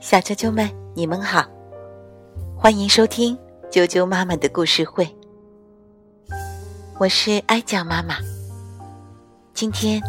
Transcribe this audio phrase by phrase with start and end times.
[0.00, 1.44] 小啾啾们，你们好，
[2.56, 3.36] 欢迎收听
[3.70, 5.08] 啾啾妈妈的故事会。
[6.98, 8.16] 我是哀酱妈妈，
[9.52, 10.00] 今天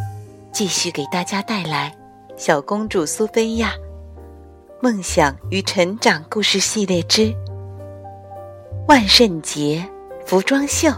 [0.52, 1.96] 继续给大家带来
[2.38, 3.74] 《小公主苏菲亚
[4.82, 7.34] 梦想与成长故事系列之
[8.88, 9.84] 万圣节
[10.26, 10.90] 服装秀》。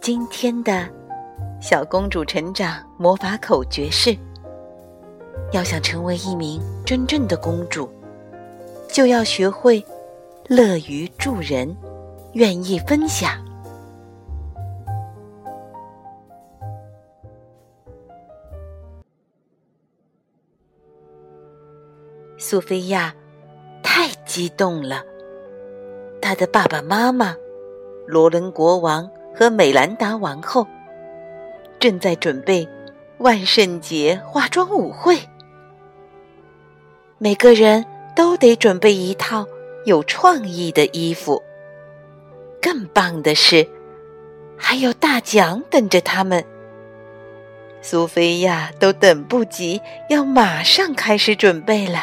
[0.00, 0.88] 今天的
[1.62, 4.18] 小公主成长魔法口诀是。
[5.52, 7.88] 要想成为一名真正的公主，
[8.88, 9.82] 就要学会
[10.48, 11.74] 乐于助人，
[12.32, 13.40] 愿意分享。
[22.36, 23.14] 苏菲亚
[23.84, 25.04] 太激动了，
[26.20, 27.36] 她的爸爸妈妈、
[28.04, 30.66] 罗伦国王和美兰达王后
[31.82, 32.68] 正在准备
[33.18, 35.18] 万圣节化妆舞会。
[37.18, 39.44] 每个人都得准备一套
[39.84, 41.42] 有创意的衣服。
[42.60, 43.66] 更棒的是，
[44.56, 46.44] 还有大奖等着他们。
[47.80, 51.98] 苏菲亚都等不及，要马上开始准备了。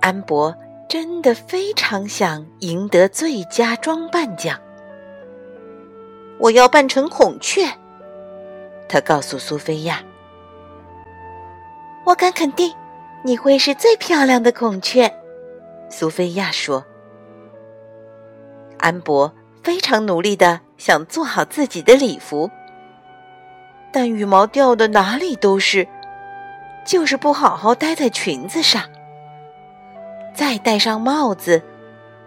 [0.00, 0.56] 安博
[0.88, 4.58] 真的非常想赢得最佳装扮奖。
[6.38, 7.66] 我要扮成孔雀，
[8.88, 10.02] 他告诉苏菲亚。
[12.04, 12.72] 我敢肯定，
[13.24, 15.12] 你会是最漂亮的孔雀。”
[15.88, 16.84] 苏菲亚说。
[18.78, 22.50] 安博非常努力的想做好自己的礼服，
[23.90, 25.88] 但羽毛掉的哪里都是，
[26.84, 28.82] 就是不好好待在裙子上。
[30.34, 31.62] 再戴上帽子，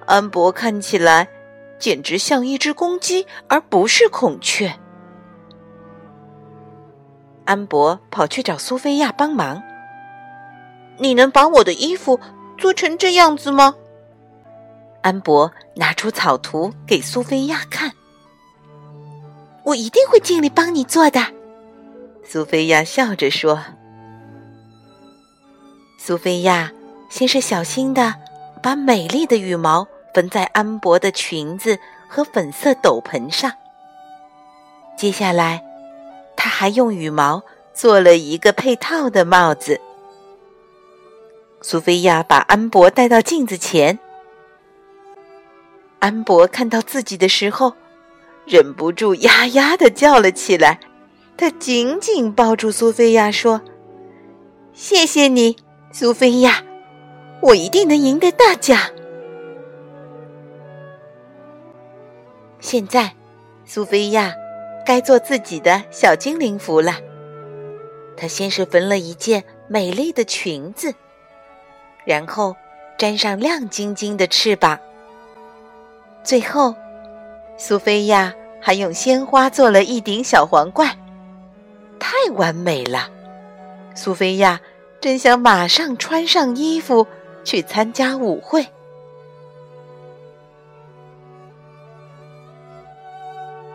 [0.08, 1.28] 安博看起来
[1.80, 4.77] 简直像一只公鸡，而不是孔雀。
[7.45, 9.63] 安博跑去找苏菲亚帮忙。
[10.97, 12.19] 你能把我的衣服
[12.57, 13.75] 做成这样子吗？
[15.01, 17.94] 安博拿出草图给苏菲亚看。
[19.63, 21.22] 我一定会尽力帮你做的，
[22.25, 23.59] 苏菲亚笑着说。
[25.97, 26.72] 苏菲亚
[27.09, 28.13] 先是小心的
[28.62, 33.52] 把美丽的羽毛缝在安博的裙子和粉色斗篷上，
[34.97, 35.64] 接下来，
[36.36, 37.44] 他还用羽毛
[37.74, 39.80] 做了一个配套的帽子。
[41.62, 44.00] 苏菲亚把安博带到镜子前。
[46.00, 47.74] 安博看到自己的时候，
[48.46, 50.80] 忍不住呀呀的叫了起来。
[51.38, 53.62] 他紧紧抱住苏菲亚，说
[54.74, 55.56] ：“谢谢你，
[55.92, 56.64] 苏菲亚，
[57.42, 58.78] 我一定能赢得大奖。”
[62.59, 63.14] 现在，
[63.66, 64.34] 苏菲亚
[64.86, 66.97] 该做自己的小精灵服了。
[68.18, 70.94] 她先是缝了一件美丽的裙子。
[72.06, 72.56] 然后
[72.98, 74.80] 粘上亮晶晶的翅膀。
[76.24, 76.75] 最后，
[77.58, 80.90] 苏菲亚还用鲜花做了一顶小皇冠，
[82.00, 83.09] 太完美了。
[83.96, 84.59] 苏菲亚
[85.00, 87.06] 真想马上穿上衣服
[87.44, 88.68] 去参加舞会。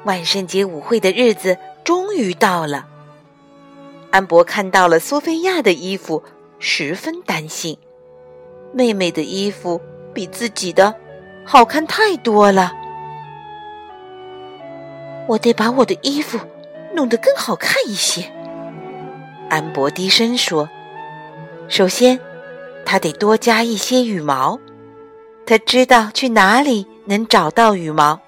[0.04, 2.86] 万圣节舞会的日子终于到了。
[4.10, 6.22] 安博看到了苏菲亚的衣服，
[6.58, 7.76] 十分担心。
[8.72, 9.80] 妹妹的衣服
[10.12, 10.94] 比自己的
[11.44, 12.72] 好看太多了，
[15.26, 16.38] 我得把我的衣服
[16.94, 18.30] 弄得更好看一些。
[19.48, 20.68] 安博低声说
[21.68, 22.18] ：“首先，
[22.84, 24.58] 他得多加一些羽毛。
[25.46, 28.20] 他知道去哪里能找到羽毛。”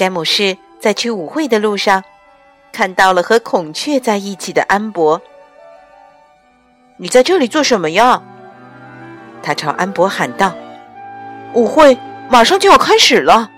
[0.00, 2.02] 詹姆士在去舞会的路上
[2.72, 5.20] 看到了和孔雀在一起的安博。
[6.96, 8.22] 你在这里做什么呀？
[9.42, 10.54] 他朝安博喊道
[11.52, 11.98] ：“舞会
[12.30, 13.50] 马上就要开始了。”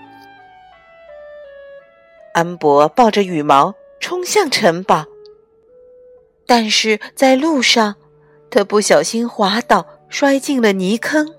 [2.35, 5.05] 安博抱着羽毛冲向城堡，
[6.45, 7.95] 但是在路上，
[8.49, 11.35] 他不小心滑倒，摔进了泥坑。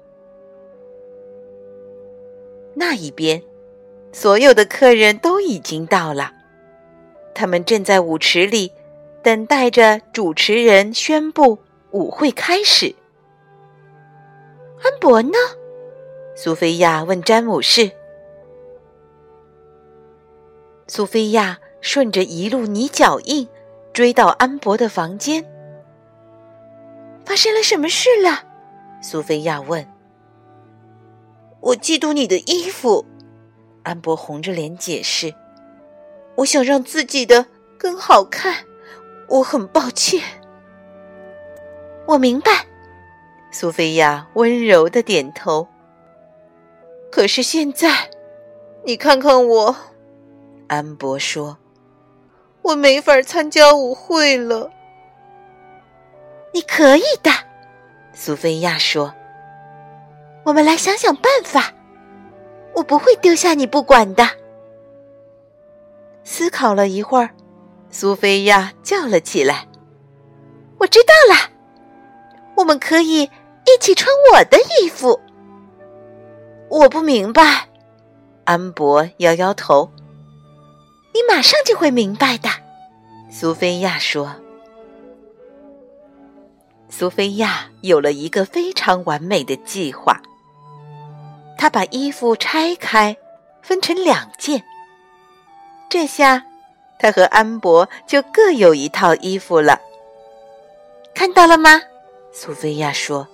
[2.75, 3.43] 那一边，
[4.15, 6.33] 所有的客人都已经到了，
[7.35, 8.73] 他们正在舞池里
[9.25, 11.59] 等待着主持人宣布。
[11.91, 12.93] 舞会开始，
[14.83, 15.39] 安博呢？
[16.35, 17.93] 苏菲亚问詹姆士。
[20.89, 23.47] 苏菲亚顺着一路泥脚印
[23.93, 25.45] 追到安博的房间。
[27.25, 28.43] 发生了什么事了？
[29.01, 29.89] 苏菲亚问。
[31.61, 33.07] 我嫉妒你的衣服，
[33.85, 35.33] 安博红着脸解释。
[36.35, 37.47] 我想让自己的
[37.79, 38.65] 更好看。
[39.29, 40.21] 我很抱歉。
[42.07, 42.67] 我明白。
[43.51, 45.69] 苏菲亚温柔的点头。
[47.11, 48.11] 可是现在，
[48.85, 49.77] 你看看我，
[50.67, 51.57] 安博说
[52.63, 54.71] ：“我没法参加舞会了。”
[56.53, 57.31] 你可以的，
[58.13, 59.15] 苏菲亚说
[60.45, 61.73] ：“我们来想想办法，
[62.75, 64.29] 我不会丢下你不管的。”
[66.25, 67.31] 思考了一会儿，
[67.91, 69.69] 苏菲亚叫了起来
[70.79, 71.50] ：“我知道了，
[72.56, 75.21] 我们可以一起穿我的衣服。”
[76.71, 77.69] 我不明白，
[78.44, 79.91] 安博摇摇头。
[81.12, 82.49] 你马上就会明白的，
[83.31, 84.35] 苏菲亚说。
[86.88, 90.20] 苏菲亚有了一个非常完美的计划。
[91.65, 93.17] 他把衣服拆开，
[93.63, 94.63] 分成两件。
[95.89, 96.45] 这下，
[96.99, 99.81] 他和安博就各有一套衣服了。
[101.15, 101.81] 看到了吗？
[102.35, 103.27] 苏菲亚说。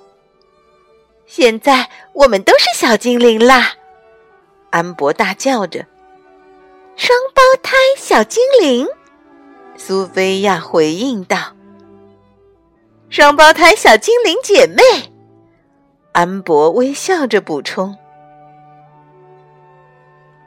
[1.27, 3.73] 现在我们都是小精灵啦！
[4.71, 5.85] 安博大叫着
[6.94, 8.87] ：“双胞胎小精灵！”
[9.77, 11.56] 苏菲亚回应道
[13.11, 15.12] ：“双胞胎小精灵姐妹。”
[16.15, 17.99] 安博微笑着补充：“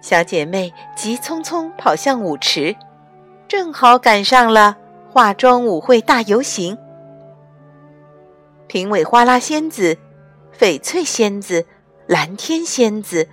[0.03, 2.75] 小姐妹急匆匆跑向舞池，
[3.47, 4.77] 正好赶上了
[5.09, 6.77] 化妆舞会大游行。
[8.67, 9.97] 评委花拉仙子。”
[10.55, 11.65] 翡翠仙子、
[12.05, 13.27] 蓝天仙子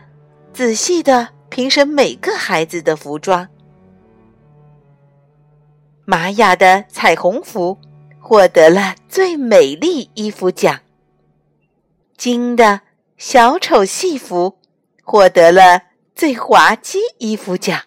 [0.54, 3.46] 仔细的评审每个孩子的服装。
[6.06, 7.78] 玛雅的彩虹服
[8.18, 10.80] 获得了最美丽衣服奖。
[12.16, 12.80] 金的
[13.18, 14.56] 小丑戏服
[15.04, 15.82] 获得了
[16.20, 17.80] 最滑稽衣服奖。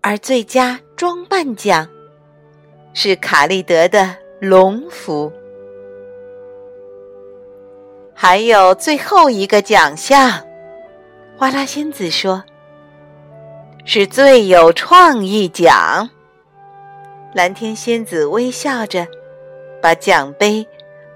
[0.00, 1.88] 而最佳装扮奖
[2.94, 5.32] 是卡利德的龙服。
[8.14, 10.46] 还有最后一个奖项，
[11.36, 12.44] 花拉仙子说
[13.84, 16.08] ：“是最有创意奖。”
[17.34, 19.04] 蓝天仙子微笑着，
[19.82, 20.64] 把奖杯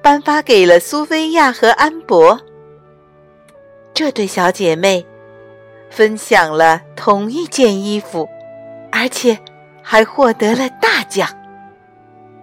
[0.03, 2.37] 颁发给了苏菲亚和安博。
[3.95, 5.07] 这对小姐妹
[5.91, 8.29] 分享了同一件衣服，
[8.91, 9.39] 而且
[9.83, 11.29] 还获得了大奖。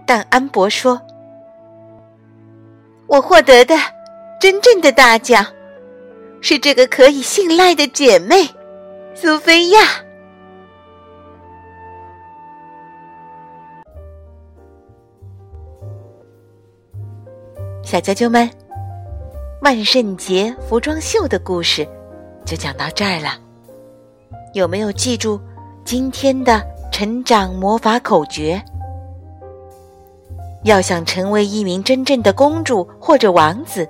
[0.05, 1.01] 但安博说
[3.07, 3.75] ：“我获得的。”
[4.39, 5.43] 真正的大奖
[6.41, 8.47] 是这个可以信赖的姐妹，
[9.15, 9.79] 苏菲亚。
[17.81, 18.47] 小啾啾们，
[19.61, 21.87] 万圣节服装秀的故事
[22.47, 23.37] 就讲到这儿了。
[24.53, 25.39] 有没有记住
[25.83, 28.59] 今天的成长魔法口诀？
[30.63, 33.87] 要想成为一名真正的公主或者王子。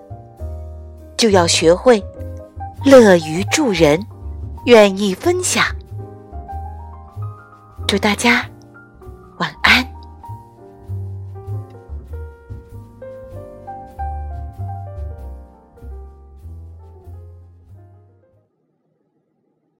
[1.15, 2.03] 就要学会
[2.83, 3.99] 乐于助人，
[4.65, 5.65] 愿意分享。
[7.87, 8.45] 祝大家